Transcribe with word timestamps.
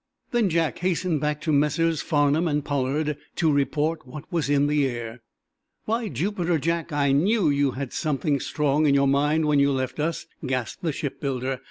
Then 0.31 0.49
Jack 0.49 0.79
hastened 0.79 1.21
back 1.21 1.41
to 1.41 1.51
Messrs. 1.51 2.01
Farnum 2.01 2.47
and 2.47 2.65
Pollard 2.65 3.17
to 3.35 3.51
report 3.51 4.03
what 4.07 4.23
was 4.33 4.49
in 4.49 4.65
the 4.65 4.87
air. 4.87 5.21
"By 5.85 6.07
Jupiter, 6.07 6.57
Jack, 6.57 6.91
I 6.91 7.11
knew 7.11 7.51
you 7.51 7.73
had 7.73 7.93
some 7.93 8.17
thing 8.17 8.39
strong 8.39 8.87
in 8.87 8.95
your 8.95 9.07
mind 9.07 9.45
when 9.45 9.59
you 9.59 9.71
left 9.71 9.99
us," 9.99 10.25
gasped 10.43 10.81
the 10.81 10.91
shipbuilder. 10.91 11.59